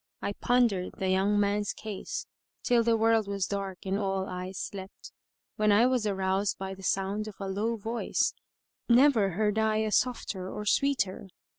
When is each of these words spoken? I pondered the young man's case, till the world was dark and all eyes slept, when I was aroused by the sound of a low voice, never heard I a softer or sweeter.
I 0.19 0.33
pondered 0.33 0.93
the 0.97 1.09
young 1.11 1.39
man's 1.39 1.73
case, 1.73 2.25
till 2.63 2.81
the 2.81 2.97
world 2.97 3.27
was 3.27 3.45
dark 3.45 3.85
and 3.85 3.99
all 3.99 4.25
eyes 4.27 4.57
slept, 4.57 5.11
when 5.57 5.71
I 5.71 5.85
was 5.85 6.07
aroused 6.07 6.57
by 6.57 6.73
the 6.73 6.81
sound 6.81 7.27
of 7.27 7.35
a 7.39 7.45
low 7.47 7.75
voice, 7.75 8.33
never 8.89 9.33
heard 9.33 9.59
I 9.59 9.75
a 9.77 9.91
softer 9.91 10.49
or 10.51 10.65
sweeter. 10.65 11.27